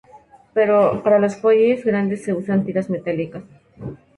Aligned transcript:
Para 0.55 1.19
los 1.19 1.35
fuelles 1.35 1.85
grandes 1.85 2.23
se 2.23 2.33
usan 2.33 2.65
tiras 2.65 2.89
metálicas. 2.89 3.43